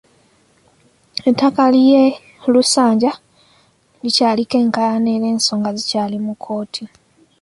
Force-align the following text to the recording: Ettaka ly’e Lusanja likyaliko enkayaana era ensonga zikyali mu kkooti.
Ettaka 1.29 1.63
ly’e 1.73 2.05
Lusanja 2.53 3.11
likyaliko 4.03 4.55
enkayaana 4.63 5.09
era 5.15 5.27
ensonga 5.33 5.69
zikyali 5.77 6.17
mu 6.25 6.33
kkooti. 6.35 6.83